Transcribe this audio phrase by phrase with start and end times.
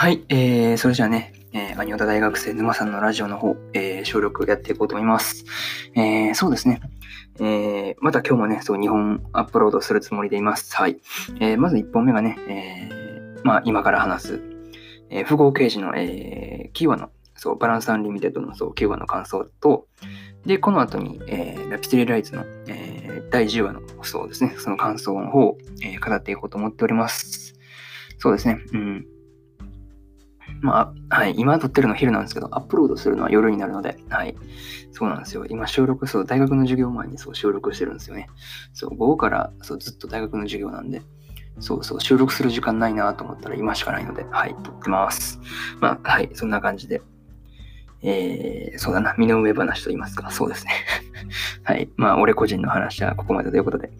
[0.00, 5.44] はい、えー、それじゃあね、えー、アニオタ大学生沼さんのラジオの方、えー、収録やっていこうと思います。
[5.96, 6.80] えー、そうですね。
[7.40, 10.76] えー、また今日もね、そう、2本アップロードするつもりでいます。
[10.76, 11.00] はい。
[11.40, 14.40] えー、まず1本目がね、えー、まあ、今から話す、
[15.10, 19.88] えー、富豪刑事の、えー、キーワード、そう、バランスアンリミテッドの、そう、9話の感想と、
[20.46, 27.56] で、この後に、えー、ラピスリライツの、えー、第10話の、そうですね、その感想の方を、えー、語っていこうと思っております。
[28.18, 29.06] そうですね、うん。
[30.60, 34.34] まあ、はい、今撮ってるの昼なんですけど、アップロードするのは夜になるので、はい、
[34.92, 35.46] そうなんですよ。
[35.46, 38.28] 今収録、そう、大学の授業前にそう収録してるんですよね。
[38.72, 41.02] そう、午後からそうずっと大学の授業なんで、
[41.60, 45.40] そうそう、収録する時間ないなと思ったら今しかないので、はい、撮ってます。
[45.80, 47.02] まあ、はい、そんな感じで。
[48.00, 50.72] えー、そうだな、身の上話と言いますか、そうですね。
[51.64, 51.88] はい。
[51.96, 53.90] まあ、俺個人の話はここまでということで。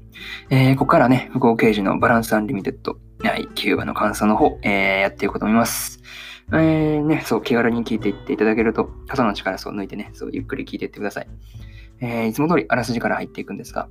[0.50, 6.00] えー、ここからね、富豪刑事のバランスアンリミテッド、はい、キューバの感想の方、えー、やっていこうと思います。
[6.50, 11.28] えー、ね、そう、気軽に聞いていっていただけると、肩の力を抜いてね、そう、ゆっくり聞いていってください。
[12.00, 13.88] えー、いつも通りあらすじから入っていくんですが、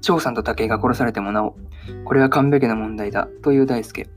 [0.00, 1.56] 長さんと武井が殺されてもなお、
[2.04, 4.08] これは完璧な問題だ、という大輔。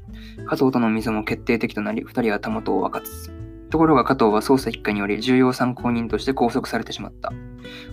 [0.45, 3.31] 加藤との溝も決定的となり、二人はたもとを分かつ。
[3.69, 7.31] ところが加藤は捜査一課により重要参考人として拘束されてしまった。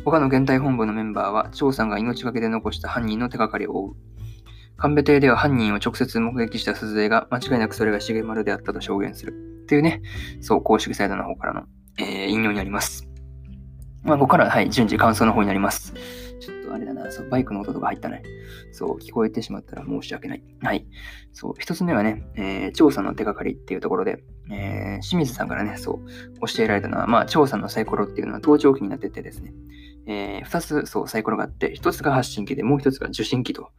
[0.05, 3.97] 他の現代本部のメンバーは、張さんが命がけで残した犯人の手がかりを追う。
[4.79, 9.35] 神戸邸では犯人を直接目撃した鈴江が間違いなくそれが重丸であったと証言する。
[9.67, 10.03] というね、
[10.41, 11.63] そう、公式サイトの方からの、
[11.99, 13.09] えー、引用になります。
[14.03, 15.95] まあ、ここから、はい、順次感想の方になります。
[16.41, 18.23] ちょっとあれだな、そう、バイクの音とか入ったね。
[18.71, 20.43] そう、聞こえてしまったら申し訳ない。
[20.63, 20.87] はい。
[21.33, 29.55] そう、一つ目はね、えー、調査の手がかりっていうところで、えー、清水さんからね、そう、教えられたのは、まあ、調査のサイコロっていうのは盗聴器になっててですね、
[30.07, 33.71] えー、二つ、そう、サイコロがあって、一つが発信機で、もう一つが受信機と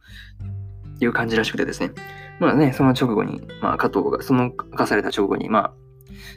[1.04, 1.92] いう感じらしくてですね。
[2.40, 5.72] まあね、その直後に、まあ加藤が、その明かされた直後に、まあ、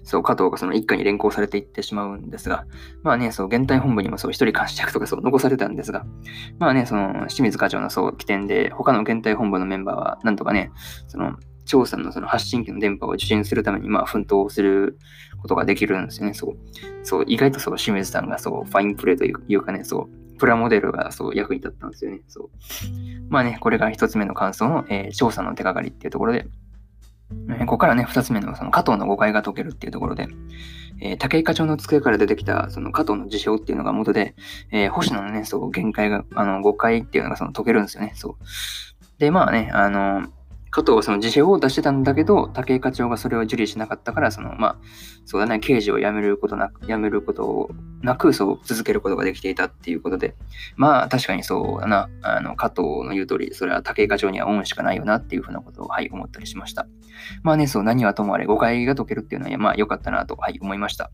[0.03, 2.65] そう、加藤がその一家に連行されていってしまうんですが、
[3.03, 6.05] まあね、そう、現代本部にもそう、一人監視役とかそう残されたんですが、
[6.59, 10.71] まあね、その、清水課長のそう、起点で、他の現代本部のメンバーは、なんとかね、
[11.07, 11.35] その、
[11.65, 14.97] 張さんのその発信機の電波を受信するために、まあ、奮闘する
[15.41, 16.33] ことができるんですよね。
[16.33, 16.57] そう。
[17.03, 22.21] そう、意外とそう、清水さんがそう、ファインプレーというかね、そう、プラモデルがそう役に立ったんですよね。
[22.27, 22.49] そう。
[23.29, 26.47] まあね、これが一つ目の感想の、えー、調査の手がかりっていうところで、
[27.29, 30.29] えー、ここからね、二つ目のその加藤の誤解が解けるっていうところで、
[30.99, 34.33] えー、武井課長の机から出てきたその加藤の事象っていうのが元で、
[34.71, 38.13] えー、星野のね、そう、限界が、あの、誤解っていうのがその解けるんですよね。
[38.15, 38.35] そう。
[39.19, 40.27] で、まあね、あの、
[40.71, 44.77] 加藤はその自称を出してたんだけど、武井課長がそれを受理しなかったから、その、まあ、
[45.25, 47.69] そうだね、刑事を辞めることなく、辞めること
[48.01, 50.33] なく、そう、続けることができていたっていうことで、
[50.77, 56.87] まあ、確かにそうだな、あの、加藤の言う通り、それは武井課長には恩しかないよなっていうふうなことを、はい、思ったりしました。
[57.43, 61.11] まあね、そう、何はともあれ、誤解が解けるっていうのは、まあ、良かったなと、はい、思いました。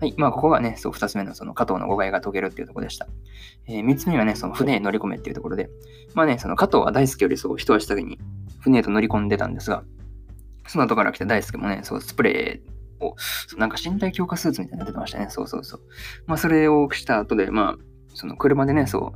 [0.00, 3.06] はい、まあ、ここがね、そう、二つ目のその加藤の誤解が解けるっていうところでした。
[3.68, 5.70] えー、三つ目はね、その船へ乗り込めっていうところで、
[6.14, 8.18] まあね、その加藤は大好きよりそう、一足先に
[8.70, 9.84] 船と乗り込んでたんですが、
[10.66, 13.16] その後から来た大輔もね、そう、スプレーを、
[13.56, 15.26] なんか身体強化スーツみたいになの出てましたね。
[15.30, 15.80] そうそうそう。
[16.26, 17.84] まあ、それをした後で、まあ、
[18.14, 19.14] その車でね、そ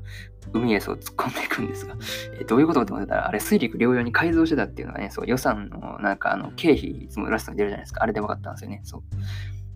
[0.53, 1.97] う、海へそう突っ込んでいくんですが、
[2.41, 8.03] えどういうことって思ってたら、あれ、水陸両用に改造してたっていうのがね、そう、予算の、なんか、あの、経費、いつもラストに出るじゃないですか。
[8.03, 8.81] あれで分かったんですよね。
[8.85, 9.03] そう。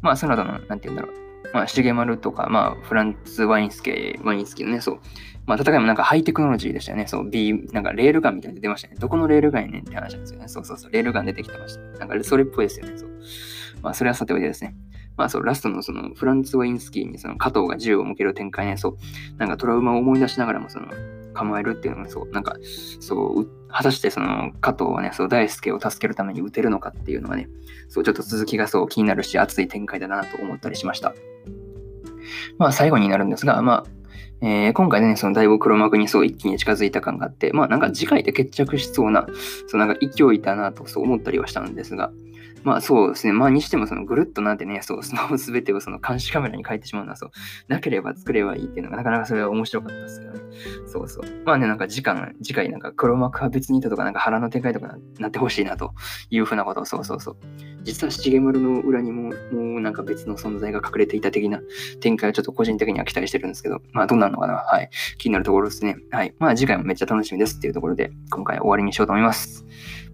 [0.01, 1.26] まあ、その後の、なんて言うんだろう。
[1.53, 4.99] まあ、シゲマルとか、まあ、フランツ・ワインスケ、ワインスキーのね、そう、
[5.47, 7.07] まあ、戦いもなんかハイテクノロジーでしたよね。
[7.07, 8.97] そう、B、なんかレールガンみたいなの出ましたね。
[8.99, 10.49] どこのレールガンやねんって話なんですよね。
[10.49, 11.99] そうそうそう、レールガン出てきてました。
[11.99, 12.99] なんかそれっぽいですよね。
[12.99, 13.11] そう。
[13.83, 14.75] まあ、それはさておいてですね。
[15.17, 18.97] まあそう、ラストのそのフランツ・ワインスキーにその加藤が銃を向ける展開ね、そう、
[19.39, 20.89] なんかトラウマを思い出しながらもその
[21.33, 22.57] 構えるっていうのがそう、なんか、
[23.01, 27.49] そう、果たしてその加藤はね、そう大輔を助けるために撃てるのかっていうのがね、
[27.89, 31.15] そう、ちょっと続きがそう気になるし、熱い展開だなと思ったりしました。
[32.57, 33.91] まあ最後になるんですが、まあ、
[34.41, 39.27] えー、今回ね、そのだいぶ黒幕にそう一気に近づいた感があって、まあなんか次回で決着しそうな、
[39.67, 42.11] そうなんか勢いだなとそう思ったりはしたんですが、
[42.67, 43.33] まあそうですね。
[43.33, 47.31] まあにしてもそのぐるっとなんてね、そう、スマホすべてをその監視カメラに変えてしまうのはそう、
[47.69, 50.41] なければ作ればいいっていうのがなかなかそれは面白かったですよね。
[50.89, 51.25] そうそう。
[51.45, 55.95] まあね、なんか時間、次回なんか黒幕は別にいたとか、なんか腹の展開とかなってほしいなと
[56.29, 57.37] いうふうなことを、そうそうそう。
[57.85, 61.61] 実は七毛丸の裏にも、もうなんか別の存在が隠れていた的な
[62.01, 64.91] 展開をちょっと個人的には期待してるんですけど、まあどうなるのかなはい。
[65.19, 65.99] 気になるところですね。
[66.11, 66.35] はい。
[66.41, 69.65] まあ次回もめっちゃ楽しみですっていうところで、今回終わりにしようと思います。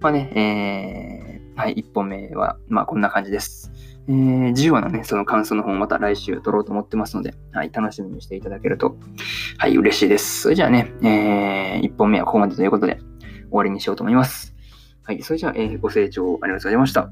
[0.02, 3.70] まあね、えー、はい、1本目は、まあ、こんな感じです。
[4.08, 8.96] えー、10話のね、その感想の方もまた来週撮ろうと思ってますので、はい、楽しみにしていただけると、
[9.58, 10.42] はい、嬉しいです。
[10.42, 13.04] それじゃあね、えー、1本目はここまでということで、終
[13.52, 14.56] わりにしようと思います。
[15.04, 15.22] はい。
[15.22, 17.08] それじゃあ、えーご清聴ありがとうございました。